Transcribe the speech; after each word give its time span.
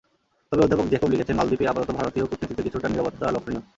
তবে, 0.51 0.61
অধ্যাপক 0.63 0.87
জ্যাকব 0.87 1.09
লিখেছেন, 1.09 1.35
মালদ্বীপে 1.37 1.65
আপাতত 1.67 1.89
ভারতীয় 1.91 2.25
কূটনীতিতে 2.25 2.61
কিছুটা 2.63 2.87
নীরবতা 2.89 3.25
লক্ষণীয়। 3.31 3.63